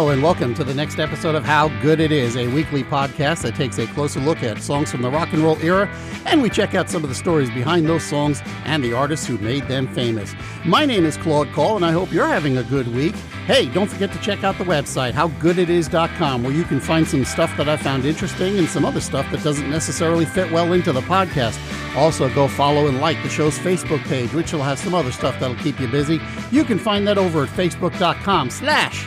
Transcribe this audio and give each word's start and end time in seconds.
Hello, 0.00 0.12
and 0.12 0.22
welcome 0.22 0.54
to 0.54 0.64
the 0.64 0.72
next 0.72 0.98
episode 0.98 1.34
of 1.34 1.44
How 1.44 1.68
Good 1.82 2.00
It 2.00 2.10
Is, 2.10 2.34
a 2.34 2.46
weekly 2.54 2.82
podcast 2.82 3.42
that 3.42 3.54
takes 3.54 3.76
a 3.76 3.86
closer 3.88 4.18
look 4.18 4.42
at 4.42 4.62
songs 4.62 4.90
from 4.90 5.02
the 5.02 5.10
rock 5.10 5.30
and 5.34 5.42
roll 5.42 5.58
era, 5.58 5.94
and 6.24 6.40
we 6.40 6.48
check 6.48 6.74
out 6.74 6.88
some 6.88 7.02
of 7.02 7.10
the 7.10 7.14
stories 7.14 7.50
behind 7.50 7.86
those 7.86 8.02
songs 8.02 8.40
and 8.64 8.82
the 8.82 8.94
artists 8.94 9.26
who 9.26 9.36
made 9.36 9.68
them 9.68 9.86
famous. 9.88 10.34
My 10.64 10.86
name 10.86 11.04
is 11.04 11.18
Claude 11.18 11.52
Call, 11.52 11.76
and 11.76 11.84
I 11.84 11.92
hope 11.92 12.12
you're 12.12 12.24
having 12.24 12.56
a 12.56 12.62
good 12.62 12.88
week. 12.94 13.14
Hey, 13.44 13.66
don't 13.66 13.88
forget 13.88 14.10
to 14.14 14.18
check 14.20 14.42
out 14.42 14.56
the 14.56 14.64
website, 14.64 15.12
howgooditis.com, 15.12 16.44
where 16.44 16.52
you 16.54 16.64
can 16.64 16.80
find 16.80 17.06
some 17.06 17.26
stuff 17.26 17.54
that 17.58 17.68
I 17.68 17.76
found 17.76 18.06
interesting 18.06 18.56
and 18.56 18.66
some 18.66 18.86
other 18.86 19.02
stuff 19.02 19.30
that 19.32 19.44
doesn't 19.44 19.68
necessarily 19.68 20.24
fit 20.24 20.50
well 20.50 20.72
into 20.72 20.92
the 20.92 21.02
podcast. 21.02 21.60
Also, 21.94 22.32
go 22.34 22.48
follow 22.48 22.86
and 22.86 23.02
like 23.02 23.22
the 23.22 23.28
show's 23.28 23.58
Facebook 23.58 24.02
page, 24.04 24.32
which 24.32 24.54
will 24.54 24.62
have 24.62 24.78
some 24.78 24.94
other 24.94 25.12
stuff 25.12 25.38
that'll 25.38 25.56
keep 25.56 25.78
you 25.78 25.88
busy. 25.88 26.18
You 26.50 26.64
can 26.64 26.78
find 26.78 27.06
that 27.06 27.18
over 27.18 27.42
at 27.42 27.50
facebook.com 27.50 28.48
slash 28.48 29.06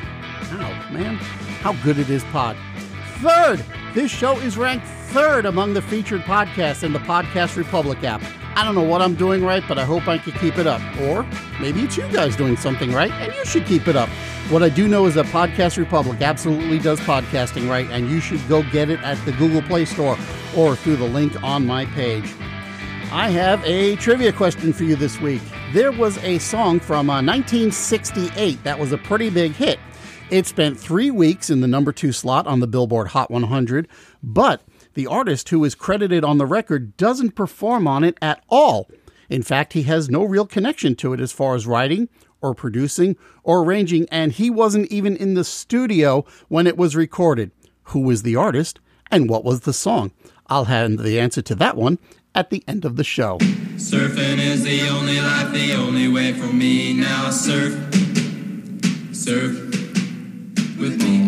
Ow, 0.53 0.91
man. 0.91 1.15
How 1.61 1.73
good 1.83 1.97
it 1.97 2.09
is, 2.11 2.23
Pod. 2.25 2.55
Third, 3.17 3.63
this 3.95 4.11
show 4.11 4.37
is 4.37 4.55
ranked 4.55 4.85
third 4.85 5.45
among 5.47 5.73
the 5.73 5.81
featured 5.81 6.21
podcasts 6.21 6.83
in 6.83 6.93
the 6.93 6.99
Podcast 6.99 7.57
Republic 7.57 8.03
app. 8.03 8.21
I 8.55 8.63
don't 8.63 8.75
know 8.75 8.83
what 8.83 9.01
I'm 9.01 9.15
doing 9.15 9.43
right, 9.43 9.63
but 9.67 9.79
I 9.79 9.83
hope 9.83 10.07
I 10.07 10.19
can 10.19 10.33
keep 10.33 10.59
it 10.59 10.67
up. 10.67 10.81
Or 11.01 11.25
maybe 11.59 11.81
it's 11.81 11.97
you 11.97 12.07
guys 12.09 12.35
doing 12.35 12.55
something 12.55 12.91
right, 12.91 13.11
and 13.11 13.33
you 13.33 13.45
should 13.45 13.65
keep 13.65 13.87
it 13.87 13.95
up. 13.95 14.09
What 14.49 14.61
I 14.61 14.69
do 14.69 14.87
know 14.87 15.07
is 15.07 15.15
that 15.15 15.25
Podcast 15.27 15.77
Republic 15.77 16.21
absolutely 16.21 16.77
does 16.77 16.99
podcasting 16.99 17.67
right, 17.67 17.89
and 17.89 18.11
you 18.11 18.19
should 18.19 18.47
go 18.47 18.61
get 18.71 18.91
it 18.91 19.01
at 19.01 19.17
the 19.25 19.31
Google 19.31 19.63
Play 19.63 19.85
Store 19.85 20.17
or 20.55 20.75
through 20.75 20.97
the 20.97 21.07
link 21.07 21.41
on 21.41 21.65
my 21.65 21.85
page. 21.87 22.31
I 23.11 23.29
have 23.29 23.63
a 23.63 23.95
trivia 23.95 24.31
question 24.31 24.71
for 24.71 24.83
you 24.83 24.95
this 24.95 25.19
week. 25.19 25.41
There 25.71 25.91
was 25.91 26.19
a 26.19 26.37
song 26.37 26.79
from 26.79 27.09
uh, 27.09 27.23
1968 27.23 28.63
that 28.63 28.77
was 28.77 28.91
a 28.91 28.97
pretty 28.99 29.31
big 29.31 29.53
hit. 29.53 29.79
It 30.29 30.47
spent 30.47 30.79
three 30.79 31.11
weeks 31.11 31.49
in 31.49 31.61
the 31.61 31.67
number 31.67 31.91
two 31.91 32.11
slot 32.11 32.47
on 32.47 32.59
the 32.59 32.67
Billboard 32.67 33.09
Hot 33.09 33.29
100, 33.29 33.87
but 34.23 34.63
the 34.93 35.05
artist 35.05 35.49
who 35.49 35.63
is 35.63 35.75
credited 35.75 36.23
on 36.23 36.37
the 36.37 36.45
record 36.45 36.97
doesn't 36.97 37.35
perform 37.35 37.87
on 37.87 38.03
it 38.03 38.17
at 38.21 38.43
all. 38.49 38.89
In 39.29 39.43
fact, 39.43 39.73
he 39.73 39.83
has 39.83 40.09
no 40.09 40.23
real 40.23 40.47
connection 40.47 40.95
to 40.95 41.13
it 41.13 41.19
as 41.19 41.31
far 41.31 41.55
as 41.55 41.67
writing 41.67 42.09
or 42.41 42.55
producing 42.55 43.15
or 43.43 43.63
arranging, 43.63 44.07
and 44.09 44.31
he 44.31 44.49
wasn't 44.49 44.91
even 44.91 45.15
in 45.15 45.33
the 45.33 45.43
studio 45.43 46.25
when 46.47 46.67
it 46.67 46.77
was 46.77 46.95
recorded. 46.95 47.51
Who 47.87 48.01
was 48.01 48.23
the 48.23 48.35
artist 48.35 48.79
and 49.11 49.29
what 49.29 49.43
was 49.43 49.61
the 49.61 49.73
song? 49.73 50.11
I'll 50.47 50.65
have 50.65 50.97
the 50.97 51.19
answer 51.19 51.41
to 51.43 51.55
that 51.55 51.77
one 51.77 51.99
at 52.33 52.49
the 52.49 52.63
end 52.67 52.85
of 52.85 52.95
the 52.95 53.03
show. 53.03 53.37
Surfing 53.75 54.39
is 54.39 54.63
the 54.63 54.87
only 54.89 55.19
life, 55.19 55.51
the 55.51 55.73
only 55.73 56.07
way 56.07 56.33
for 56.33 56.51
me 56.51 56.93
now. 56.93 57.29
Surf, 57.29 57.73
surf 59.11 59.72
with 60.83 61.01
me. 61.01 61.23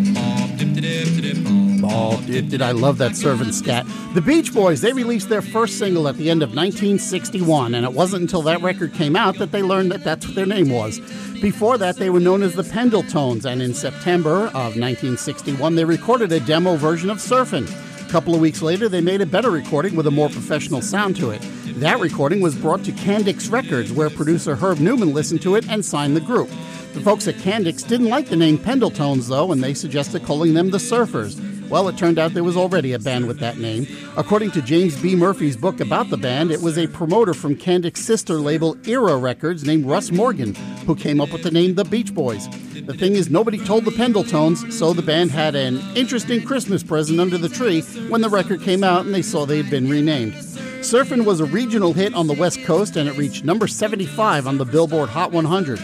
Did 2.41 2.61
I 2.61 2.71
love 2.71 2.97
that 2.97 3.15
servant 3.15 3.53
scat? 3.53 3.85
The 4.13 4.21
Beach 4.21 4.53
Boys, 4.53 4.81
they 4.81 4.91
released 4.91 5.29
their 5.29 5.41
first 5.41 5.79
single 5.79 6.07
at 6.07 6.17
the 6.17 6.29
end 6.29 6.43
of 6.43 6.49
1961, 6.49 7.73
and 7.73 7.85
it 7.85 7.93
wasn't 7.93 8.23
until 8.23 8.41
that 8.43 8.61
record 8.61 8.93
came 8.93 9.15
out 9.15 9.37
that 9.37 9.51
they 9.51 9.61
learned 9.61 9.91
that 9.91 10.03
that's 10.03 10.25
what 10.25 10.35
their 10.35 10.45
name 10.45 10.69
was. 10.69 10.99
Before 11.41 11.77
that, 11.77 11.95
they 11.95 12.09
were 12.09 12.19
known 12.19 12.43
as 12.43 12.55
the 12.55 12.63
Pendletones, 12.63 13.45
and 13.45 13.61
in 13.61 13.73
September 13.73 14.47
of 14.47 14.75
1961, 14.77 15.75
they 15.75 15.85
recorded 15.85 16.31
a 16.31 16.39
demo 16.41 16.75
version 16.75 17.09
of 17.09 17.17
Surfin'. 17.17 17.67
A 18.05 18.11
couple 18.11 18.35
of 18.35 18.39
weeks 18.39 18.61
later, 18.61 18.87
they 18.87 19.01
made 19.01 19.21
a 19.21 19.25
better 19.25 19.49
recording 19.49 19.95
with 19.95 20.05
a 20.05 20.11
more 20.11 20.29
professional 20.29 20.81
sound 20.81 21.15
to 21.17 21.31
it. 21.31 21.41
That 21.79 21.99
recording 21.99 22.39
was 22.39 22.55
brought 22.55 22.83
to 22.85 22.91
Candix 22.91 23.51
Records, 23.51 23.91
where 23.91 24.09
producer 24.11 24.55
Herb 24.55 24.79
Newman 24.79 25.11
listened 25.13 25.41
to 25.41 25.55
it 25.55 25.67
and 25.69 25.83
signed 25.83 26.15
the 26.15 26.21
group. 26.21 26.47
The 26.93 27.01
folks 27.01 27.27
at 27.27 27.35
Candix 27.35 27.85
didn't 27.85 28.09
like 28.09 28.29
the 28.29 28.35
name 28.35 28.59
Pendletones, 28.59 29.27
though, 29.27 29.51
and 29.51 29.61
they 29.61 29.73
suggested 29.73 30.23
calling 30.23 30.53
them 30.53 30.69
the 30.69 30.77
Surfers. 30.77 31.35
Well, 31.69 31.87
it 31.87 31.97
turned 31.97 32.19
out 32.19 32.33
there 32.33 32.43
was 32.43 32.55
already 32.55 32.93
a 32.93 32.99
band 32.99 33.27
with 33.27 33.39
that 33.39 33.57
name. 33.57 33.87
According 34.17 34.51
to 34.51 34.61
James 34.61 35.01
B. 35.01 35.15
Murphy's 35.15 35.57
book 35.57 35.79
about 35.79 36.09
the 36.09 36.17
band, 36.17 36.51
it 36.51 36.61
was 36.61 36.77
a 36.77 36.87
promoter 36.87 37.33
from 37.33 37.55
Candix 37.55 37.97
sister 37.97 38.35
label 38.35 38.77
Era 38.87 39.17
Records 39.17 39.63
named 39.63 39.85
Russ 39.85 40.11
Morgan 40.11 40.53
who 40.85 40.95
came 40.95 41.19
up 41.19 41.31
with 41.31 41.41
the 41.41 41.51
name 41.51 41.73
The 41.75 41.83
Beach 41.83 42.13
Boys. 42.13 42.47
The 42.73 42.93
thing 42.93 43.13
is, 43.13 43.29
nobody 43.29 43.57
told 43.57 43.85
the 43.85 43.91
Pendletones, 43.91 44.71
so 44.71 44.93
the 44.93 45.01
band 45.01 45.31
had 45.31 45.55
an 45.55 45.81
interesting 45.95 46.43
Christmas 46.45 46.83
present 46.83 47.19
under 47.19 47.37
the 47.37 47.49
tree 47.49 47.81
when 48.09 48.21
the 48.21 48.29
record 48.29 48.61
came 48.61 48.83
out 48.83 49.05
and 49.05 49.13
they 49.13 49.23
saw 49.23 49.45
they 49.45 49.57
had 49.57 49.71
been 49.71 49.89
renamed. 49.89 50.33
Surfin' 50.81 51.25
was 51.25 51.39
a 51.39 51.45
regional 51.45 51.93
hit 51.93 52.13
on 52.13 52.27
the 52.27 52.35
West 52.35 52.63
Coast 52.63 52.95
and 52.95 53.09
it 53.09 53.17
reached 53.17 53.43
number 53.43 53.67
75 53.67 54.45
on 54.45 54.59
the 54.59 54.65
Billboard 54.65 55.09
Hot 55.09 55.31
100. 55.31 55.79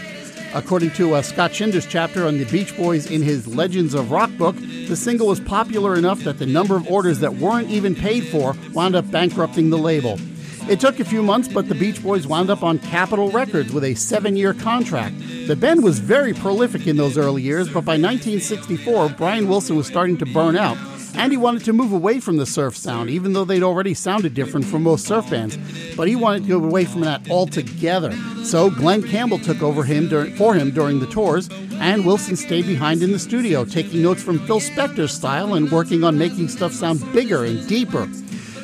According 0.54 0.90
to 0.92 1.14
uh, 1.14 1.22
Scott 1.22 1.52
Schinder's 1.52 1.86
chapter 1.86 2.26
on 2.26 2.36
the 2.36 2.44
Beach 2.44 2.76
Boys 2.76 3.10
in 3.10 3.22
his 3.22 3.46
Legends 3.46 3.94
of 3.94 4.10
Rock 4.10 4.30
book, 4.36 4.54
the 4.56 4.96
single 4.96 5.28
was 5.28 5.40
popular 5.40 5.96
enough 5.96 6.20
that 6.24 6.38
the 6.38 6.44
number 6.44 6.76
of 6.76 6.86
orders 6.90 7.20
that 7.20 7.36
weren't 7.36 7.70
even 7.70 7.94
paid 7.94 8.26
for 8.26 8.54
wound 8.74 8.94
up 8.94 9.10
bankrupting 9.10 9.70
the 9.70 9.78
label. 9.78 10.18
It 10.68 10.78
took 10.78 11.00
a 11.00 11.06
few 11.06 11.22
months, 11.22 11.48
but 11.48 11.68
the 11.68 11.74
Beach 11.74 12.02
Boys 12.02 12.26
wound 12.26 12.50
up 12.50 12.62
on 12.62 12.78
Capitol 12.80 13.30
Records 13.30 13.72
with 13.72 13.82
a 13.82 13.94
seven 13.94 14.36
year 14.36 14.52
contract. 14.52 15.16
The 15.46 15.56
band 15.56 15.82
was 15.82 16.00
very 16.00 16.34
prolific 16.34 16.86
in 16.86 16.98
those 16.98 17.16
early 17.16 17.40
years, 17.40 17.68
but 17.68 17.86
by 17.86 17.92
1964, 17.92 19.08
Brian 19.16 19.48
Wilson 19.48 19.76
was 19.76 19.86
starting 19.86 20.18
to 20.18 20.26
burn 20.26 20.56
out 20.56 20.76
and 21.14 21.32
he 21.32 21.38
wanted 21.38 21.64
to 21.64 21.72
move 21.72 21.92
away 21.92 22.20
from 22.20 22.36
the 22.36 22.46
surf 22.46 22.76
sound, 22.76 23.10
even 23.10 23.32
though 23.32 23.44
they'd 23.44 23.62
already 23.62 23.94
sounded 23.94 24.34
different 24.34 24.66
from 24.66 24.82
most 24.82 25.06
surf 25.06 25.30
bands. 25.30 25.56
But 25.96 26.08
he 26.08 26.16
wanted 26.16 26.42
to 26.44 26.48
go 26.48 26.64
away 26.64 26.84
from 26.84 27.02
that 27.02 27.30
altogether. 27.30 28.12
So 28.44 28.70
Glen 28.70 29.02
Campbell 29.02 29.38
took 29.38 29.62
over 29.62 29.84
him 29.84 30.08
for 30.36 30.54
him 30.54 30.70
during 30.70 31.00
the 31.00 31.06
tours, 31.06 31.48
and 31.74 32.04
Wilson 32.04 32.36
stayed 32.36 32.66
behind 32.66 33.02
in 33.02 33.12
the 33.12 33.18
studio, 33.18 33.64
taking 33.64 34.02
notes 34.02 34.22
from 34.22 34.38
Phil 34.46 34.60
Spector's 34.60 35.12
style 35.12 35.54
and 35.54 35.70
working 35.70 36.04
on 36.04 36.18
making 36.18 36.48
stuff 36.48 36.72
sound 36.72 37.00
bigger 37.12 37.44
and 37.44 37.66
deeper. 37.68 38.08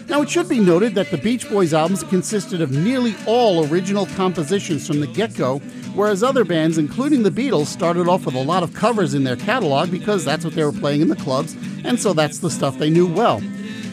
Now, 0.08 0.22
it 0.22 0.30
should 0.30 0.48
be 0.48 0.58
noted 0.58 0.94
that 0.94 1.10
the 1.10 1.18
Beach 1.18 1.48
Boys 1.50 1.74
albums 1.74 2.02
consisted 2.02 2.62
of 2.62 2.70
nearly 2.70 3.14
all 3.26 3.66
original 3.68 4.06
compositions 4.06 4.86
from 4.86 5.00
the 5.00 5.06
get 5.06 5.34
go, 5.34 5.60
whereas 5.98 6.22
other 6.22 6.44
bands, 6.44 6.78
including 6.78 7.24
the 7.24 7.30
Beatles, 7.30 7.66
started 7.66 8.06
off 8.06 8.24
with 8.24 8.36
a 8.36 8.42
lot 8.42 8.62
of 8.62 8.72
covers 8.72 9.14
in 9.14 9.24
their 9.24 9.34
catalog 9.34 9.90
because 9.90 10.24
that's 10.24 10.44
what 10.44 10.54
they 10.54 10.62
were 10.62 10.70
playing 10.70 11.00
in 11.00 11.08
the 11.08 11.16
clubs, 11.16 11.56
and 11.82 11.98
so 11.98 12.12
that's 12.12 12.38
the 12.38 12.50
stuff 12.50 12.78
they 12.78 12.88
knew 12.88 13.12
well. 13.12 13.42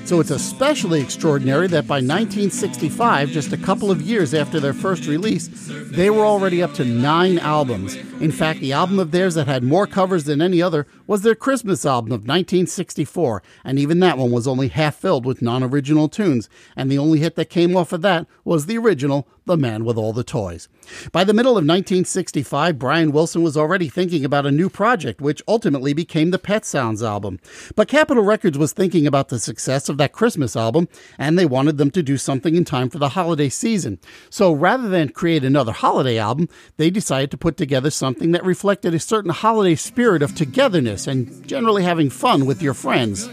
So 0.06 0.20
it's 0.20 0.30
especially 0.30 1.02
extraordinary 1.02 1.66
that 1.70 1.88
by 1.88 1.96
1965, 1.96 3.30
just 3.30 3.52
a 3.52 3.58
couple 3.58 3.90
of 3.90 4.04
years 4.04 4.36
after 4.36 4.60
their 4.60 4.72
first 4.72 5.08
release, 5.08 5.50
they 5.72 6.12
were 6.12 6.24
already 6.24 6.62
up 6.62 6.76
to 6.76 6.86
nine 6.86 7.40
albums. 7.40 7.96
In 8.22 8.32
fact, 8.32 8.60
the 8.60 8.72
album 8.72 9.00
of 9.00 9.10
theirs 9.10 9.34
that 9.34 9.48
had 9.48 9.64
more 9.64 9.88
covers 9.88 10.26
than 10.26 10.44
any 10.44 10.62
other 10.62 10.86
was 11.08 11.24
their 11.24 11.36
Christmas 11.36 11.86
album 11.86 12.12
of 12.12 12.22
1964, 12.22 13.42
and 13.64 13.78
even 13.78 14.00
that 14.00 14.18
one 14.18 14.32
was 14.32 14.48
only 14.48 14.68
half 14.68 14.96
filled 14.96 15.26
with 15.26 15.42
non 15.42 15.64
original 15.64 16.08
tunes, 16.08 16.50
and 16.76 16.92
the 16.92 16.98
only 16.98 17.20
hit 17.20 17.36
that 17.36 17.50
came 17.50 17.76
off 17.76 17.92
of 17.92 18.02
that 18.04 18.28
was 18.44 18.68
the 18.68 18.78
original, 18.78 19.28
The 19.46 19.58
Man 19.58 19.84
with 19.84 19.98
All 19.98 20.14
the 20.14 20.24
Toys. 20.24 20.70
By 21.12 21.24
the 21.24 21.34
middle 21.34 21.54
of 21.54 21.66
1965, 21.66 22.80
Brian 22.80 23.12
Wilson 23.12 23.44
was 23.44 23.58
already 23.58 23.90
thinking 23.90 24.24
about 24.24 24.46
a 24.46 24.52
new 24.52 24.70
project, 24.70 25.20
which 25.20 25.42
ultimately 25.48 25.94
became 25.94 26.32
the 26.32 26.40
Pet 26.40 26.64
Sounds 26.66 27.04
album. 27.04 27.40
But 27.76 27.88
Capitol 27.88 28.24
Records 28.24 28.58
was 28.58 28.72
thinking 28.72 29.06
about 29.06 29.30
the 29.30 29.40
success 29.40 29.90
of 29.90 29.95
that 29.98 30.14
Christmas 30.14 30.56
album, 30.56 30.88
and 31.18 31.38
they 31.38 31.46
wanted 31.46 31.78
them 31.78 31.92
to 31.92 32.04
do 32.04 32.18
something 32.18 32.56
in 32.56 32.66
time 32.66 32.90
for 32.90 32.98
the 32.98 33.10
holiday 33.10 33.50
season. 33.50 34.00
So 34.30 34.52
rather 34.54 34.90
than 34.90 35.10
create 35.10 35.44
another 35.44 35.72
holiday 35.72 36.18
album, 36.18 36.50
they 36.78 36.90
decided 36.90 37.32
to 37.32 37.38
put 37.38 37.58
together 37.58 37.90
something 37.90 38.32
that 38.32 38.46
reflected 38.46 38.94
a 38.94 39.00
certain 39.00 39.32
holiday 39.32 39.76
spirit 39.76 40.22
of 40.22 40.36
togetherness 40.36 41.08
and 41.08 41.48
generally 41.48 41.84
having 41.84 42.10
fun 42.10 42.46
with 42.46 42.62
your 42.62 42.74
friends. 42.74 43.30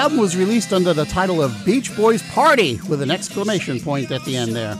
Album 0.00 0.18
was 0.18 0.34
released 0.34 0.72
under 0.72 0.94
the 0.94 1.04
title 1.04 1.42
of 1.42 1.62
Beach 1.62 1.94
Boys 1.94 2.22
Party 2.30 2.80
with 2.88 3.02
an 3.02 3.10
exclamation 3.10 3.78
point 3.78 4.10
at 4.10 4.24
the 4.24 4.34
end 4.34 4.56
there. 4.56 4.72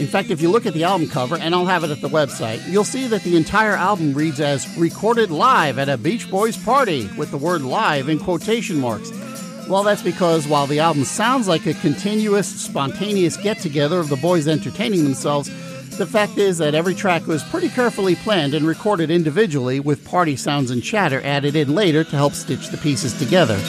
In 0.00 0.08
fact, 0.08 0.30
if 0.30 0.42
you 0.42 0.50
look 0.50 0.66
at 0.66 0.74
the 0.74 0.82
album 0.82 1.08
cover, 1.08 1.36
and 1.36 1.54
I'll 1.54 1.64
have 1.64 1.84
it 1.84 1.92
at 1.92 2.00
the 2.00 2.08
website, 2.08 2.68
you'll 2.68 2.82
see 2.82 3.06
that 3.06 3.22
the 3.22 3.36
entire 3.36 3.74
album 3.74 4.14
reads 4.14 4.40
as 4.40 4.76
recorded 4.76 5.30
live 5.30 5.78
at 5.78 5.88
a 5.88 5.96
Beach 5.96 6.28
Boys 6.28 6.56
party 6.56 7.08
with 7.16 7.30
the 7.30 7.38
word 7.38 7.62
live 7.62 8.08
in 8.08 8.18
quotation 8.18 8.80
marks. 8.80 9.12
Well, 9.68 9.84
that's 9.84 10.02
because 10.02 10.48
while 10.48 10.66
the 10.66 10.80
album 10.80 11.04
sounds 11.04 11.46
like 11.46 11.66
a 11.66 11.74
continuous, 11.74 12.48
spontaneous 12.48 13.36
get 13.36 13.60
together 13.60 14.00
of 14.00 14.08
the 14.08 14.16
boys 14.16 14.48
entertaining 14.48 15.04
themselves, 15.04 15.48
the 15.98 16.06
fact 16.06 16.36
is 16.36 16.58
that 16.58 16.74
every 16.74 16.96
track 16.96 17.28
was 17.28 17.44
pretty 17.44 17.68
carefully 17.68 18.16
planned 18.16 18.54
and 18.54 18.66
recorded 18.66 19.08
individually 19.08 19.78
with 19.78 20.04
party 20.04 20.34
sounds 20.34 20.72
and 20.72 20.82
chatter 20.82 21.20
added 21.22 21.54
in 21.54 21.76
later 21.76 22.02
to 22.02 22.16
help 22.16 22.32
stitch 22.32 22.70
the 22.70 22.78
pieces 22.78 23.16
together. 23.16 23.60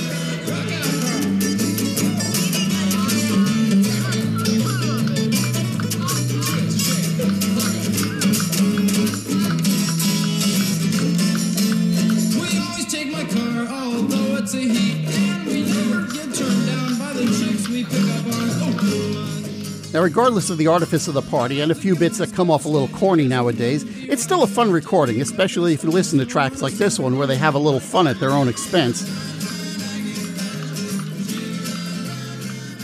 Now, 19.96 20.02
regardless 20.02 20.50
of 20.50 20.58
the 20.58 20.68
artifice 20.68 21.08
of 21.08 21.14
the 21.14 21.22
party 21.22 21.62
and 21.62 21.72
a 21.72 21.74
few 21.74 21.96
bits 21.96 22.18
that 22.18 22.34
come 22.34 22.52
off 22.52 22.66
a 22.66 22.68
little 22.68 22.90
corny 22.90 23.30
nowadays, 23.30 23.86
it's 24.10 24.22
still 24.22 24.44
a 24.44 24.48
fun 24.48 24.70
recording, 24.70 25.22
especially 25.22 25.74
if 25.74 25.86
you 25.86 25.90
listen 25.90 26.20
to 26.20 26.26
tracks 26.26 26.62
like 26.62 26.74
this 26.74 27.00
one 27.00 27.18
where 27.18 27.26
they 27.26 27.38
have 27.38 27.56
a 27.56 27.60
little 27.60 27.80
fun 27.80 28.06
at 28.06 28.20
their 28.20 28.32
own 28.32 28.50
expense. 28.50 29.04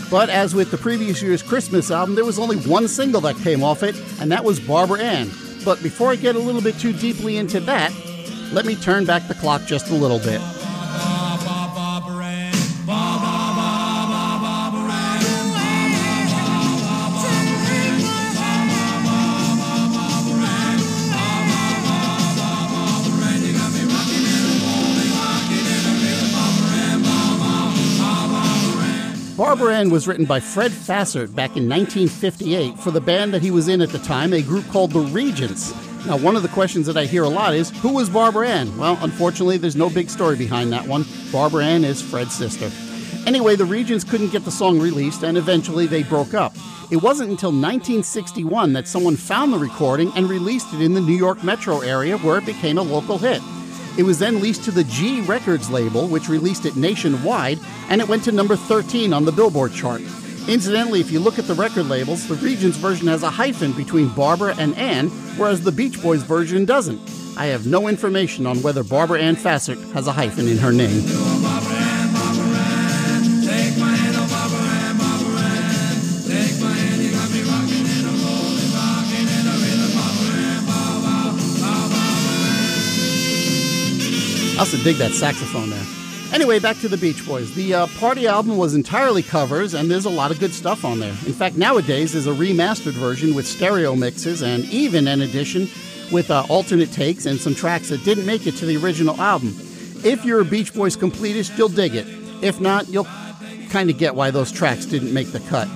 But 0.10 0.30
as 0.30 0.56
with 0.56 0.72
the 0.72 0.78
previous 0.78 1.22
year's 1.22 1.44
Christmas 1.44 1.92
album, 1.92 2.16
there 2.16 2.24
was 2.24 2.40
only 2.40 2.56
one 2.56 2.88
single 2.88 3.20
that 3.20 3.36
came 3.40 3.62
off 3.62 3.84
it, 3.84 4.02
and 4.22 4.32
that 4.32 4.46
was 4.46 4.62
Barbara 4.62 5.02
Ann. 5.02 5.30
But 5.66 5.84
before 5.84 6.12
I 6.12 6.16
get 6.16 6.38
a 6.38 6.40
little 6.40 6.62
bit 6.62 6.80
too 6.80 6.94
deeply 6.94 7.36
into 7.36 7.60
that, 7.60 7.92
let 8.54 8.66
me 8.66 8.76
turn 8.76 9.04
back 9.04 9.28
the 9.28 9.36
clock 9.36 9.66
just 9.66 9.90
a 9.90 9.96
little 9.96 10.20
bit. 10.20 10.40
Barbara 29.62 29.78
Ann 29.78 29.92
was 29.92 30.08
written 30.08 30.26
by 30.26 30.40
Fred 30.40 30.72
Fassert 30.72 31.36
back 31.36 31.56
in 31.56 31.70
1958 31.70 32.80
for 32.80 32.90
the 32.90 33.00
band 33.00 33.32
that 33.32 33.44
he 33.44 33.52
was 33.52 33.68
in 33.68 33.80
at 33.80 33.90
the 33.90 34.00
time, 34.00 34.34
a 34.34 34.42
group 34.42 34.68
called 34.70 34.90
the 34.90 35.02
Regents. 35.02 35.72
Now, 36.08 36.18
one 36.18 36.36
of 36.36 36.42
the 36.42 36.50
questions 36.50 36.88
that 36.88 36.98
I 36.98 37.06
hear 37.06 37.26
a 37.26 37.30
lot 37.30 37.54
is 37.54 37.70
who 37.82 37.94
was 37.94 38.10
Barbara 38.10 38.50
Ann? 38.50 38.76
Well, 38.76 38.98
unfortunately, 39.02 39.58
there's 39.58 39.76
no 39.76 39.92
big 39.92 40.10
story 40.10 40.36
behind 40.36 40.74
that 40.74 40.88
one. 40.88 41.06
Barbara 41.32 41.64
Ann 41.64 41.84
is 41.84 42.02
Fred's 42.02 42.34
sister. 42.34 42.72
Anyway, 43.28 43.56
the 43.56 43.66
Regents 43.66 44.04
couldn't 44.04 44.32
get 44.32 44.46
the 44.46 44.52
song 44.52 44.80
released, 44.80 45.22
and 45.22 45.38
eventually 45.38 45.86
they 45.86 46.02
broke 46.02 46.34
up. 46.34 46.56
It 46.90 47.04
wasn't 47.04 47.30
until 47.30 47.52
1961 47.52 48.74
that 48.74 48.88
someone 48.88 49.16
found 49.16 49.54
the 49.54 49.60
recording 49.60 50.12
and 50.16 50.28
released 50.28 50.74
it 50.74 50.82
in 50.82 50.96
the 50.96 51.02
New 51.02 51.14
York 51.14 51.44
metro 51.44 51.82
area 51.82 52.18
where 52.18 52.40
it 52.40 52.48
became 52.48 52.80
a 52.80 52.82
local 52.82 53.20
hit. 53.20 53.44
It 53.98 54.04
was 54.04 54.20
then 54.20 54.40
leased 54.40 54.64
to 54.64 54.72
the 54.72 54.84
Gee 54.86 55.22
Records 55.22 55.70
label, 55.70 56.08
which 56.08 56.30
released 56.30 56.66
it 56.66 56.76
nationwide, 56.76 57.60
and 57.90 58.02
it 58.02 58.08
went 58.08 58.24
to 58.24 58.32
number 58.32 58.56
13 58.56 59.12
on 59.14 59.26
the 59.26 59.32
Billboard 59.32 59.74
chart. 59.74 60.02
Incidentally, 60.48 61.02
if 61.02 61.12
you 61.12 61.20
look 61.20 61.38
at 61.38 61.46
the 61.46 61.54
record 61.54 61.88
labels, 61.88 62.28
the 62.28 62.36
Regents 62.36 62.78
version 62.78 63.08
has 63.08 63.24
a 63.24 63.30
hyphen 63.30 63.74
between 63.74 64.10
Barbara 64.10 64.56
and 64.58 64.76
Ann, 64.76 65.10
whereas 65.38 65.62
the 65.62 65.72
Beach 65.72 66.02
Boys 66.02 66.24
version 66.24 66.66
doesn't. 66.66 67.00
I 67.38 67.46
have 67.48 67.68
no 67.68 67.88
information 67.88 68.46
on 68.46 68.62
whether 68.62 68.84
Barbara 68.84 69.22
Ann 69.22 69.36
Fassert 69.36 69.92
has 69.94 70.08
a 70.08 70.12
hyphen 70.12 70.48
in 70.48 70.58
her 70.58 70.72
name. 70.72 71.31
Also 84.62 84.78
dig 84.84 84.98
that 84.98 85.12
saxophone 85.12 85.72
there. 85.72 85.86
Anyway, 86.32 86.60
back 86.60 86.78
to 86.78 86.88
the 86.88 86.96
Beach 86.96 87.26
Boys. 87.26 87.52
The 87.56 87.74
uh, 87.74 87.88
party 87.98 88.28
album 88.28 88.58
was 88.58 88.76
entirely 88.76 89.24
covers, 89.24 89.74
and 89.74 89.90
there's 89.90 90.06
a 90.06 90.10
lot 90.12 90.30
of 90.30 90.40
good 90.40 90.54
stuff 90.54 90.86
on 90.86 91.00
there. 91.00 91.10
In 91.26 91.34
fact, 91.34 91.58
nowadays 91.58 92.14
there's 92.14 92.28
a 92.28 92.32
remastered 92.32 92.92
version 92.92 93.34
with 93.34 93.48
stereo 93.48 93.96
mixes 93.96 94.44
and 94.44 94.64
even 94.66 95.08
an 95.08 95.22
edition 95.22 95.68
with 96.12 96.30
uh, 96.30 96.46
alternate 96.48 96.92
takes 96.92 97.26
and 97.26 97.40
some 97.40 97.56
tracks 97.56 97.90
that 97.90 98.04
didn't 98.04 98.28
make 98.28 98.46
it 98.46 98.52
to 98.58 98.68
the 98.68 98.78
original 98.78 99.20
album. 99.20 99.50
If 100.06 100.26
you're 100.26 100.42
a 100.42 100.46
Beach 100.46 100.76
Boys 100.76 100.96
completist, 100.96 101.58
you'll 101.58 101.68
dig 101.68 101.96
it. 101.96 102.06
If 102.44 102.62
not, 102.62 102.88
you'll 102.88 103.08
kind 103.72 103.90
of 103.90 103.98
get 103.98 104.14
why 104.14 104.30
those 104.30 104.52
tracks 104.52 104.86
didn't 104.86 105.12
make 105.12 105.32
the 105.32 105.40
cut. 105.40 105.68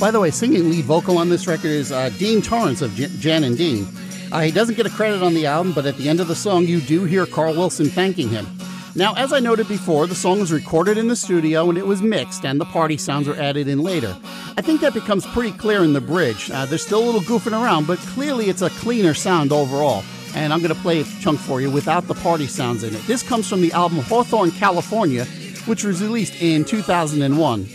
By 0.00 0.10
the 0.10 0.18
way, 0.18 0.30
singing 0.30 0.70
lead 0.70 0.86
vocal 0.86 1.18
on 1.18 1.28
this 1.28 1.46
record 1.46 1.66
is 1.66 1.92
uh, 1.92 2.08
Dean 2.16 2.40
Torrence 2.40 2.80
of 2.80 2.94
J- 2.94 3.10
Jan 3.18 3.44
and 3.44 3.54
Dean. 3.54 3.86
Uh, 4.32 4.40
he 4.40 4.50
doesn't 4.50 4.76
get 4.76 4.86
a 4.86 4.90
credit 4.90 5.22
on 5.22 5.34
the 5.34 5.44
album, 5.44 5.74
but 5.74 5.84
at 5.84 5.98
the 5.98 6.08
end 6.08 6.20
of 6.20 6.26
the 6.26 6.34
song, 6.34 6.64
you 6.64 6.80
do 6.80 7.04
hear 7.04 7.26
Carl 7.26 7.52
Wilson 7.52 7.84
thanking 7.90 8.30
him. 8.30 8.46
Now, 8.94 9.12
as 9.16 9.30
I 9.30 9.40
noted 9.40 9.68
before, 9.68 10.06
the 10.06 10.14
song 10.14 10.40
was 10.40 10.52
recorded 10.52 10.96
in 10.96 11.08
the 11.08 11.16
studio 11.16 11.68
and 11.68 11.76
it 11.76 11.86
was 11.86 12.00
mixed, 12.00 12.46
and 12.46 12.58
the 12.58 12.64
party 12.64 12.96
sounds 12.96 13.28
were 13.28 13.36
added 13.36 13.68
in 13.68 13.82
later. 13.82 14.16
I 14.56 14.62
think 14.62 14.80
that 14.80 14.94
becomes 14.94 15.26
pretty 15.26 15.52
clear 15.52 15.84
in 15.84 15.92
the 15.92 16.00
bridge. 16.00 16.50
Uh, 16.50 16.64
there's 16.64 16.84
still 16.84 17.04
a 17.04 17.04
little 17.04 17.20
goofing 17.20 17.52
around, 17.52 17.86
but 17.86 17.98
clearly 17.98 18.48
it's 18.48 18.62
a 18.62 18.70
cleaner 18.70 19.12
sound 19.12 19.52
overall. 19.52 20.02
And 20.34 20.50
I'm 20.50 20.60
going 20.60 20.74
to 20.74 20.80
play 20.80 21.00
a 21.02 21.04
chunk 21.20 21.38
for 21.40 21.60
you 21.60 21.70
without 21.70 22.06
the 22.06 22.14
party 22.14 22.46
sounds 22.46 22.84
in 22.84 22.94
it. 22.94 23.02
This 23.02 23.22
comes 23.22 23.46
from 23.46 23.60
the 23.60 23.72
album 23.72 23.98
Hawthorne, 23.98 24.50
California, 24.52 25.26
which 25.66 25.84
was 25.84 26.02
released 26.02 26.40
in 26.40 26.64
2001. 26.64 27.68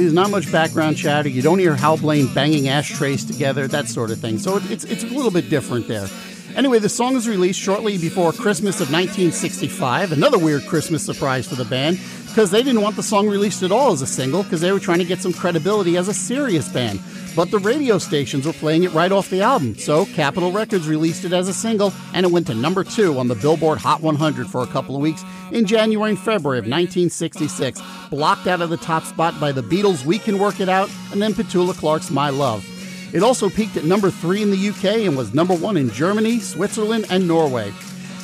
There's 0.00 0.14
not 0.14 0.30
much 0.30 0.50
background 0.50 0.96
chatter. 0.96 1.28
You 1.28 1.42
don't 1.42 1.58
hear 1.58 1.76
Hal 1.76 1.98
Blaine 1.98 2.32
banging 2.32 2.68
ashtrays 2.68 3.24
together, 3.24 3.68
that 3.68 3.86
sort 3.86 4.10
of 4.10 4.18
thing. 4.18 4.38
So 4.38 4.56
it's, 4.64 4.82
it's 4.84 5.04
a 5.04 5.06
little 5.06 5.30
bit 5.30 5.50
different 5.50 5.88
there. 5.88 6.08
Anyway, 6.56 6.78
the 6.78 6.88
song 6.88 7.14
was 7.14 7.28
released 7.28 7.60
shortly 7.60 7.98
before 7.98 8.32
Christmas 8.32 8.80
of 8.80 8.90
1965, 8.90 10.12
another 10.12 10.38
weird 10.38 10.66
Christmas 10.66 11.04
surprise 11.04 11.46
for 11.46 11.54
the 11.54 11.64
band, 11.64 12.00
because 12.30 12.52
they 12.52 12.62
didn't 12.62 12.80
want 12.80 12.94
the 12.94 13.02
song 13.02 13.28
released 13.28 13.64
at 13.64 13.72
all 13.72 13.90
as 13.92 14.02
a 14.02 14.06
single 14.06 14.44
because 14.44 14.60
they 14.60 14.70
were 14.70 14.78
trying 14.78 15.00
to 15.00 15.04
get 15.04 15.20
some 15.20 15.32
credibility 15.32 15.96
as 15.96 16.06
a 16.06 16.14
serious 16.14 16.68
band. 16.68 17.00
But 17.34 17.50
the 17.50 17.58
radio 17.58 17.98
stations 17.98 18.46
were 18.46 18.52
playing 18.52 18.84
it 18.84 18.92
right 18.92 19.10
off 19.10 19.30
the 19.30 19.42
album, 19.42 19.76
so 19.76 20.04
Capitol 20.06 20.52
Records 20.52 20.88
released 20.88 21.24
it 21.24 21.32
as 21.32 21.48
a 21.48 21.52
single, 21.52 21.92
and 22.14 22.24
it 22.24 22.30
went 22.30 22.46
to 22.46 22.54
number 22.54 22.84
two 22.84 23.18
on 23.18 23.26
the 23.26 23.34
Billboard 23.34 23.78
Hot 23.78 24.00
100 24.00 24.46
for 24.46 24.62
a 24.62 24.66
couple 24.68 24.94
of 24.94 25.02
weeks 25.02 25.24
in 25.50 25.66
January 25.66 26.10
and 26.10 26.18
February 26.18 26.58
of 26.58 26.64
1966, 26.64 27.82
blocked 28.10 28.46
out 28.46 28.60
of 28.60 28.70
the 28.70 28.76
top 28.76 29.02
spot 29.02 29.38
by 29.40 29.50
the 29.50 29.62
Beatles' 29.62 30.04
We 30.04 30.18
Can 30.18 30.38
Work 30.38 30.60
It 30.60 30.68
Out 30.68 30.88
and 31.12 31.20
then 31.20 31.34
Petula 31.34 31.76
Clark's 31.76 32.10
My 32.10 32.30
Love. 32.30 32.64
It 33.12 33.24
also 33.24 33.50
peaked 33.50 33.76
at 33.76 33.84
number 33.84 34.10
three 34.10 34.40
in 34.40 34.52
the 34.52 34.68
UK 34.68 35.06
and 35.06 35.16
was 35.16 35.34
number 35.34 35.54
one 35.54 35.76
in 35.76 35.90
Germany, 35.90 36.38
Switzerland, 36.38 37.06
and 37.10 37.26
Norway. 37.26 37.72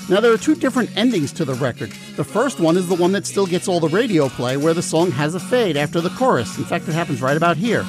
Now, 0.08 0.20
there 0.20 0.32
are 0.32 0.38
two 0.38 0.54
different 0.54 0.96
endings 0.96 1.32
to 1.32 1.44
the 1.44 1.54
record. 1.54 1.90
The 2.14 2.22
first 2.22 2.60
one 2.60 2.76
is 2.76 2.88
the 2.88 2.94
one 2.94 3.10
that 3.12 3.26
still 3.26 3.44
gets 3.44 3.66
all 3.66 3.80
the 3.80 3.88
radio 3.88 4.28
play, 4.28 4.56
where 4.56 4.72
the 4.72 4.82
song 4.82 5.10
has 5.10 5.34
a 5.34 5.40
fade 5.40 5.76
after 5.76 6.00
the 6.00 6.10
chorus. 6.10 6.56
In 6.58 6.64
fact, 6.64 6.86
it 6.86 6.92
happens 6.92 7.20
right 7.20 7.36
about 7.36 7.56
here. 7.56 7.84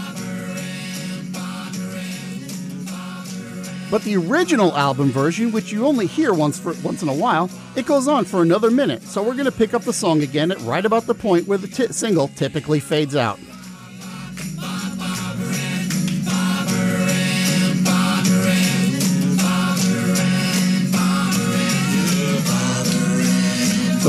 But 3.91 4.01
the 4.01 4.17
original 4.17 4.75
album 4.75 5.11
version, 5.11 5.51
which 5.51 5.71
you 5.71 5.85
only 5.85 6.07
hear 6.07 6.33
once 6.33 6.59
for 6.59 6.73
once 6.83 7.03
in 7.03 7.07
a 7.07 7.13
while, 7.13 7.51
it 7.75 7.85
goes 7.85 8.07
on 8.07 8.25
for 8.25 8.41
another 8.41 8.71
minute. 8.71 9.03
So 9.03 9.21
we're 9.21 9.33
going 9.33 9.45
to 9.45 9.51
pick 9.51 9.75
up 9.75 9.83
the 9.83 9.93
song 9.93 10.23
again 10.23 10.51
at 10.51 10.59
right 10.61 10.85
about 10.85 11.05
the 11.05 11.13
point 11.13 11.47
where 11.47 11.59
the 11.59 11.67
t- 11.67 11.87
single 11.93 12.29
typically 12.29 12.79
fades 12.79 13.15
out. 13.15 13.39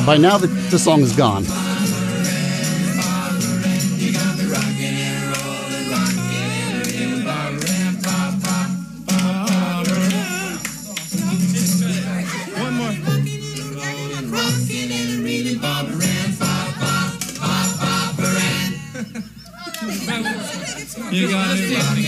By 0.09 0.17
now 0.17 0.39
the, 0.39 0.47
the 0.47 0.79
song 0.79 1.03
is 1.03 1.15
gone. 1.15 1.45
You 21.13 21.31
got 21.31 21.97
me 21.97 22.08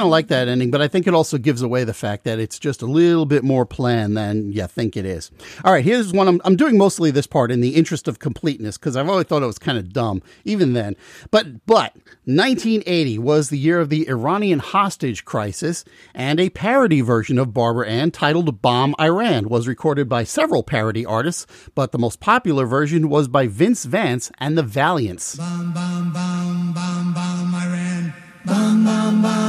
kind 0.00 0.06
of 0.06 0.10
like 0.10 0.28
that 0.28 0.48
ending, 0.48 0.70
but 0.70 0.80
I 0.80 0.88
think 0.88 1.06
it 1.06 1.12
also 1.12 1.36
gives 1.36 1.60
away 1.60 1.84
the 1.84 1.92
fact 1.92 2.24
that 2.24 2.38
it's 2.38 2.58
just 2.58 2.80
a 2.80 2.86
little 2.86 3.26
bit 3.26 3.44
more 3.44 3.66
planned 3.66 4.16
than 4.16 4.50
you 4.50 4.66
think 4.66 4.96
it 4.96 5.04
is. 5.04 5.30
All 5.62 5.74
right, 5.74 5.84
here's 5.84 6.10
one. 6.10 6.26
I'm, 6.26 6.40
I'm 6.46 6.56
doing 6.56 6.78
mostly 6.78 7.10
this 7.10 7.26
part 7.26 7.50
in 7.50 7.60
the 7.60 7.74
interest 7.74 8.08
of 8.08 8.18
completeness 8.18 8.78
because 8.78 8.96
I've 8.96 9.10
always 9.10 9.26
thought 9.26 9.42
it 9.42 9.46
was 9.46 9.58
kind 9.58 9.76
of 9.76 9.92
dumb, 9.92 10.22
even 10.46 10.72
then. 10.72 10.96
But 11.30 11.66
but 11.66 11.94
1980 12.24 13.18
was 13.18 13.50
the 13.50 13.58
year 13.58 13.78
of 13.78 13.90
the 13.90 14.08
Iranian 14.08 14.60
hostage 14.60 15.26
crisis, 15.26 15.84
and 16.14 16.40
a 16.40 16.48
parody 16.48 17.02
version 17.02 17.38
of 17.38 17.52
Barbara 17.52 17.86
Ann 17.86 18.10
titled 18.10 18.62
"Bomb 18.62 18.94
Iran" 18.98 19.50
was 19.50 19.68
recorded 19.68 20.08
by 20.08 20.24
several 20.24 20.62
parody 20.62 21.04
artists, 21.04 21.46
but 21.74 21.92
the 21.92 21.98
most 21.98 22.20
popular 22.20 22.64
version 22.64 23.10
was 23.10 23.28
by 23.28 23.46
Vince 23.46 23.84
Vance 23.84 24.32
and 24.38 24.56
the 24.56 24.62
Valiants. 24.62 25.36
Bum, 25.36 25.74
bum, 25.74 26.10
bum, 26.10 26.72
bum, 26.72 27.12
bum, 27.12 27.54
Iran. 27.54 28.14
Bum, 28.46 28.84
bum, 28.84 29.20
bum, 29.20 29.39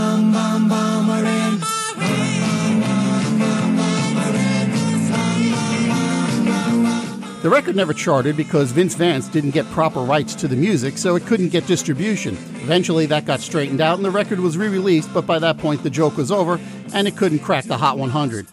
The 7.42 7.50
record 7.50 7.76
never 7.76 7.92
charted 7.92 8.38
because 8.38 8.72
Vince 8.72 8.94
Vance 8.94 9.28
didn't 9.28 9.50
get 9.50 9.66
proper 9.72 10.02
rights 10.02 10.36
to 10.36 10.48
the 10.48 10.56
music, 10.56 10.96
so 11.00 11.16
it 11.16 11.26
couldn't 11.26 11.50
get 11.50 11.66
distribution. 11.66 12.36
Eventually, 12.62 13.08
that 13.08 13.26
got 13.26 13.40
straightened 13.40 13.82
out 13.82 13.96
and 13.96 14.06
the 14.06 14.12
record 14.12 14.40
was 14.40 14.60
re 14.60 14.68
released, 14.68 15.12
but 15.12 15.26
by 15.26 15.40
that 15.40 15.58
point, 15.58 15.82
the 15.82 15.90
joke 15.90 16.18
was 16.18 16.32
over 16.32 16.60
and 16.94 17.08
it 17.08 17.18
couldn't 17.18 17.40
crack 17.40 17.66
the 17.66 17.78
Hot 17.78 17.98
100. 17.98 18.46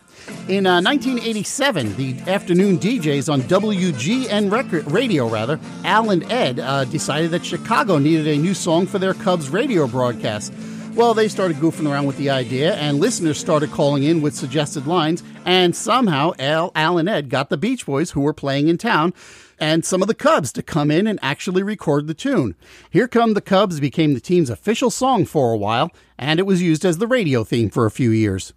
In 0.49 0.67
uh, 0.67 0.81
1987, 0.81 1.97
the 1.97 2.19
afternoon 2.31 2.79
DJs 2.79 3.31
on 3.31 3.43
WGN 3.43 4.51
record, 4.51 4.91
radio, 4.91 5.29
rather, 5.29 5.61
Al 5.85 6.09
and 6.09 6.25
Ed, 6.33 6.59
uh, 6.59 6.87
decided 6.87 7.31
that 7.33 7.45
Chicago 7.45 7.99
needed 7.99 8.27
a 8.27 8.39
new 8.39 8.55
song 8.55 8.87
for 8.87 8.99
their 8.99 9.13
Cubs 9.13 9.51
radio 9.51 9.87
broadcast. 9.87 10.51
Well, 10.99 11.15
they 11.15 11.29
started 11.29 11.59
goofing 11.59 11.89
around 11.89 12.07
with 12.07 12.17
the 12.17 12.31
idea, 12.31 12.75
and 12.75 12.99
listeners 12.99 13.39
started 13.39 13.71
calling 13.71 14.03
in 14.03 14.21
with 14.21 14.35
suggested 14.35 14.89
lines, 14.89 15.23
and 15.45 15.77
somehow 15.77 16.33
Al, 16.41 16.73
Al 16.75 16.99
and 16.99 17.09
Ed 17.09 17.31
got 17.31 17.51
the 17.51 17.57
Beach 17.57 17.87
Boys, 17.87 18.11
who 18.11 18.21
were 18.21 18.33
playing 18.33 18.67
in 18.67 18.79
town, 18.79 19.15
and 19.61 19.85
some 19.85 20.03
of 20.03 20.09
the 20.09 20.15
Cubs 20.15 20.51
to 20.55 20.61
come 20.61 20.91
in 20.91 21.07
and 21.07 21.21
actually 21.23 21.63
record 21.63 22.09
the 22.09 22.15
tune. 22.15 22.57
Here 22.91 23.07
Come 23.07 23.35
the 23.35 23.41
Cubs 23.41 23.79
became 23.79 24.15
the 24.15 24.21
team's 24.21 24.51
official 24.51 24.91
song 24.91 25.25
for 25.25 25.53
a 25.53 25.57
while, 25.57 25.93
and 26.19 26.41
it 26.41 26.47
was 26.47 26.63
used 26.63 26.85
as 26.85 26.99
the 26.99 27.07
radio 27.07 27.45
theme 27.45 27.71
for 27.71 27.87
a 27.87 27.93
few 27.93 28.11
years. 28.11 28.53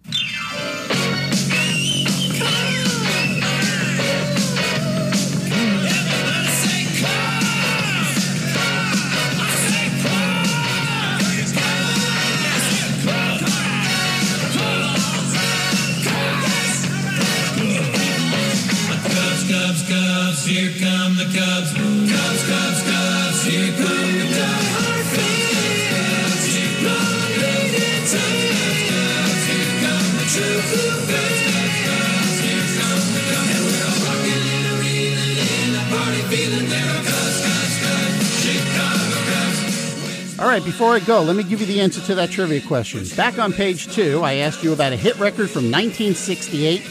Here 20.52 20.68
come 20.76 21.16
the 21.16 21.24
Cubs. 21.32 21.72
Cubs, 21.72 22.42
Cubs, 22.44 22.80
Cubs, 22.84 23.40
here 23.48 23.72
come 23.72 24.12
the 24.20 24.28
Cubs. 24.36 24.68
Cubs, 24.92 26.44
here 26.52 26.76
come 26.84 27.16
the 27.24 27.40
Cubs. 27.40 28.12
Cubs, 28.12 29.44
here 29.48 29.72
come 29.80 30.12
the 30.12 30.26
true 30.28 30.60
Cubs. 31.08 31.40
Cubs, 31.88 32.36
here 32.44 32.68
come 32.76 33.04
the 33.16 33.22
Cubs. 33.32 33.48
And 33.48 33.64
we're 33.64 33.96
rocking 34.04 34.44
and 34.52 34.76
reeling 34.76 35.40
in 35.40 35.72
a 35.72 35.84
party 35.88 36.20
feeling. 36.28 36.68
There 36.68 36.84
are 36.84 37.00
Cubs, 37.00 37.38
Cubs, 37.48 37.76
Cubs, 37.80 38.28
Chicago 38.44 39.16
Cubs. 39.32 40.36
All 40.36 40.48
right, 40.48 40.64
before 40.64 40.92
I 40.92 41.00
go, 41.00 41.22
let 41.22 41.36
me 41.36 41.44
give 41.44 41.62
you 41.62 41.66
the 41.66 41.80
answer 41.80 42.02
to 42.02 42.14
that 42.16 42.30
trivia 42.30 42.60
question. 42.60 43.08
Back 43.16 43.38
on 43.38 43.54
page 43.54 43.88
two, 43.88 44.20
I 44.22 44.34
asked 44.44 44.62
you 44.62 44.74
about 44.74 44.92
a 44.92 44.96
hit 44.96 45.18
record 45.18 45.48
from 45.48 45.72
1968 45.72 46.84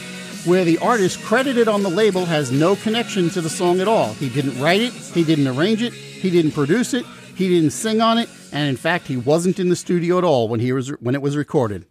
where 0.45 0.65
the 0.65 0.77
artist 0.79 1.21
credited 1.21 1.67
on 1.67 1.83
the 1.83 1.89
label 1.89 2.25
has 2.25 2.51
no 2.51 2.75
connection 2.75 3.29
to 3.29 3.41
the 3.41 3.50
song 3.50 3.79
at 3.79 3.88
all. 3.88 4.13
He 4.13 4.29
didn't 4.29 4.60
write 4.60 4.81
it, 4.81 4.93
he 4.93 5.24
didn't 5.24 5.48
arrange 5.48 5.81
it, 5.81 5.93
he 5.93 6.29
didn't 6.29 6.51
produce 6.53 6.93
it, 6.93 7.05
he 7.36 7.50
didn't 7.50 7.71
sing 7.71 8.01
on 8.01 8.17
it, 8.17 8.29
and 8.51 8.67
in 8.67 8.77
fact, 8.77 9.07
he 9.07 9.17
wasn't 9.17 9.60
in 9.60 9.69
the 9.69 9.75
studio 9.75 10.17
at 10.17 10.24
all 10.24 10.48
when 10.48 10.60
he 10.60 10.74
was 10.74 10.89
when 11.00 11.15
it 11.15 11.21
was 11.21 11.38
recorded. 11.38 11.86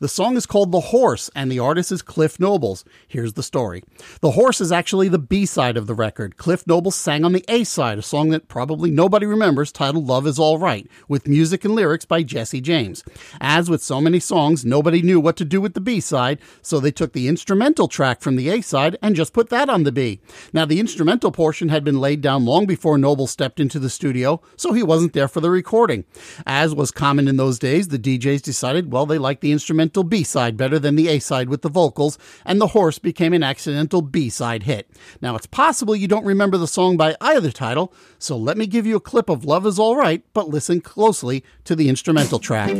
The 0.00 0.08
song 0.08 0.38
is 0.38 0.46
called 0.46 0.72
The 0.72 0.80
Horse, 0.80 1.28
and 1.36 1.52
the 1.52 1.58
artist 1.58 1.92
is 1.92 2.00
Cliff 2.00 2.40
Nobles. 2.40 2.86
Here's 3.06 3.34
the 3.34 3.42
story. 3.42 3.84
The 4.22 4.30
Horse 4.30 4.58
is 4.62 4.72
actually 4.72 5.08
the 5.10 5.18
B 5.18 5.44
side 5.44 5.76
of 5.76 5.86
the 5.86 5.92
record. 5.92 6.38
Cliff 6.38 6.66
Nobles 6.66 6.96
sang 6.96 7.22
on 7.22 7.34
the 7.34 7.44
A 7.48 7.64
side, 7.64 7.98
a 7.98 8.02
song 8.02 8.30
that 8.30 8.48
probably 8.48 8.90
nobody 8.90 9.26
remembers, 9.26 9.70
titled 9.70 10.06
Love 10.06 10.26
Is 10.26 10.38
All 10.38 10.56
Right, 10.56 10.88
with 11.06 11.28
music 11.28 11.66
and 11.66 11.74
lyrics 11.74 12.06
by 12.06 12.22
Jesse 12.22 12.62
James. 12.62 13.04
As 13.42 13.68
with 13.68 13.82
so 13.82 14.00
many 14.00 14.20
songs, 14.20 14.64
nobody 14.64 15.02
knew 15.02 15.20
what 15.20 15.36
to 15.36 15.44
do 15.44 15.60
with 15.60 15.74
the 15.74 15.82
B 15.82 16.00
side, 16.00 16.38
so 16.62 16.80
they 16.80 16.90
took 16.90 17.12
the 17.12 17.28
instrumental 17.28 17.86
track 17.86 18.22
from 18.22 18.36
the 18.36 18.48
A 18.48 18.62
side 18.62 18.96
and 19.02 19.14
just 19.14 19.34
put 19.34 19.50
that 19.50 19.68
on 19.68 19.82
the 19.82 19.92
B. 19.92 20.22
Now, 20.54 20.64
the 20.64 20.80
instrumental 20.80 21.30
portion 21.30 21.68
had 21.68 21.84
been 21.84 22.00
laid 22.00 22.22
down 22.22 22.46
long 22.46 22.64
before 22.64 22.96
Noble 22.96 23.26
stepped 23.26 23.60
into 23.60 23.78
the 23.78 23.90
studio, 23.90 24.40
so 24.56 24.72
he 24.72 24.82
wasn't 24.82 25.12
there 25.12 25.28
for 25.28 25.42
the 25.42 25.50
recording. 25.50 26.06
As 26.46 26.74
was 26.74 26.90
common 26.90 27.28
in 27.28 27.36
those 27.36 27.58
days, 27.58 27.88
the 27.88 27.98
DJs 27.98 28.40
decided, 28.40 28.90
well, 28.90 29.04
they 29.04 29.18
liked 29.18 29.42
the 29.42 29.52
instrumental 29.52 29.89
B 29.90 30.24
side 30.24 30.56
better 30.56 30.78
than 30.78 30.96
the 30.96 31.08
A 31.08 31.18
side 31.18 31.48
with 31.48 31.62
the 31.62 31.68
vocals, 31.68 32.18
and 32.44 32.60
The 32.60 32.68
Horse 32.68 32.98
became 32.98 33.32
an 33.32 33.42
accidental 33.42 34.02
B 34.02 34.30
side 34.30 34.62
hit. 34.62 34.90
Now, 35.20 35.36
it's 35.36 35.46
possible 35.46 35.94
you 35.96 36.08
don't 36.08 36.24
remember 36.24 36.56
the 36.56 36.66
song 36.66 36.96
by 36.96 37.16
either 37.20 37.50
title, 37.50 37.92
so 38.18 38.36
let 38.36 38.56
me 38.56 38.66
give 38.66 38.86
you 38.86 38.96
a 38.96 39.00
clip 39.00 39.28
of 39.28 39.44
Love 39.44 39.66
Is 39.66 39.78
All 39.78 39.96
Right, 39.96 40.22
but 40.32 40.48
listen 40.48 40.80
closely 40.80 41.44
to 41.64 41.76
the 41.76 41.88
instrumental 41.88 42.38
track. 42.38 42.70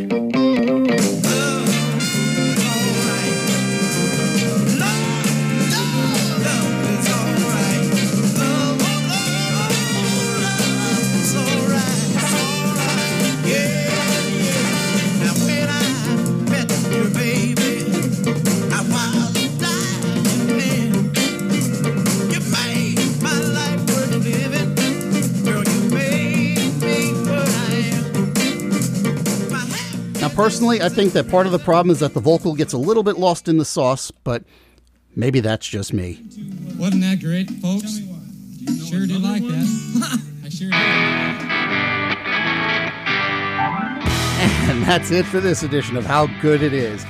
Personally, 30.43 30.81
I 30.81 30.89
think 30.89 31.13
that 31.13 31.29
part 31.29 31.47
of 31.47 31.53
the 31.53 31.59
problem 31.59 31.91
is 31.91 32.01
that 32.01 32.15
the 32.15 32.21
vocal 32.21 32.55
gets 32.55 32.73
a 32.73 32.79
little 32.79 33.03
bit 33.03 33.19
lost 33.19 33.49
in 33.49 33.59
the 33.59 33.65
sauce, 33.65 34.11
but 34.11 34.43
maybe 35.15 35.41
that's 35.41 35.67
just 35.67 35.93
me. 35.93 36.23
Wasn't 36.79 37.03
that 37.03 37.21
great, 37.21 37.51
folks? 37.51 38.01
Sure 38.89 39.07
did 39.07 39.23
like 39.23 39.43
that. 39.43 40.21
I 40.45 40.49
sure 40.49 40.71
did. 40.71 40.81
And 44.71 44.83
that's 44.85 45.11
it 45.11 45.27
for 45.27 45.41
this 45.41 45.63
edition 45.63 45.97
of 45.97 46.07
How 46.07 46.27
Good 46.41 46.63
It 46.63 46.73
Is. 46.73 47.05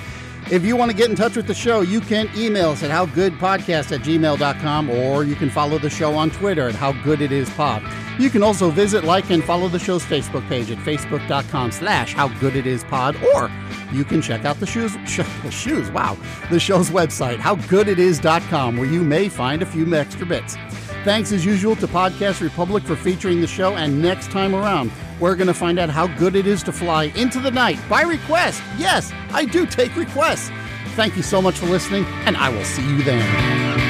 If 0.50 0.64
you 0.64 0.74
want 0.74 0.90
to 0.90 0.96
get 0.96 1.08
in 1.08 1.14
touch 1.14 1.36
with 1.36 1.46
the 1.46 1.54
show, 1.54 1.80
you 1.80 2.00
can 2.00 2.28
email 2.36 2.70
us 2.70 2.82
at 2.82 2.90
howgoodpodcast 2.90 3.92
at 3.92 4.00
gmail.com 4.00 4.90
or 4.90 5.22
you 5.22 5.36
can 5.36 5.48
follow 5.48 5.78
the 5.78 5.88
show 5.88 6.16
on 6.16 6.30
Twitter 6.32 6.68
at 6.68 6.74
howgooditispod. 6.74 8.18
You 8.18 8.30
can 8.30 8.42
also 8.42 8.68
visit, 8.68 9.04
like, 9.04 9.30
and 9.30 9.44
follow 9.44 9.68
the 9.68 9.78
show's 9.78 10.04
Facebook 10.04 10.46
page 10.48 10.68
at 10.72 10.78
facebook.com 10.78 11.70
slash 11.70 12.16
howgooditispod 12.16 13.22
or 13.34 13.48
you 13.96 14.04
can 14.04 14.20
check 14.20 14.44
out 14.44 14.58
the 14.58 14.66
shoes, 14.66 14.96
sh- 15.06 15.20
shoes, 15.50 15.88
wow, 15.92 16.16
the 16.50 16.58
show's 16.58 16.90
website, 16.90 17.36
howgooditis.com, 17.36 18.76
where 18.76 18.88
you 18.88 19.02
may 19.04 19.28
find 19.28 19.62
a 19.62 19.66
few 19.66 19.94
extra 19.94 20.26
bits. 20.26 20.56
Thanks 21.04 21.30
as 21.30 21.44
usual 21.44 21.76
to 21.76 21.86
Podcast 21.86 22.42
Republic 22.42 22.82
for 22.82 22.96
featuring 22.96 23.40
the 23.40 23.46
show, 23.46 23.76
and 23.76 24.02
next 24.02 24.32
time 24.32 24.54
around, 24.56 24.90
we're 25.20 25.36
going 25.36 25.46
to 25.46 25.54
find 25.54 25.78
out 25.78 25.90
how 25.90 26.06
good 26.16 26.34
it 26.34 26.46
is 26.46 26.62
to 26.64 26.72
fly 26.72 27.04
into 27.14 27.38
the 27.38 27.50
night 27.50 27.78
by 27.88 28.02
request. 28.02 28.62
Yes, 28.78 29.12
I 29.32 29.44
do 29.44 29.66
take 29.66 29.94
requests. 29.96 30.50
Thank 30.96 31.16
you 31.16 31.22
so 31.22 31.40
much 31.40 31.58
for 31.58 31.66
listening, 31.66 32.04
and 32.26 32.36
I 32.36 32.48
will 32.48 32.64
see 32.64 32.82
you 32.82 33.02
then. 33.02 33.89